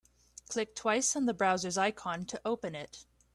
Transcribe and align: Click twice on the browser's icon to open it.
Click 0.49 0.73
twice 0.75 1.15
on 1.15 1.27
the 1.27 1.33
browser's 1.35 1.77
icon 1.77 2.25
to 2.25 2.41
open 2.43 2.73
it. 2.73 3.05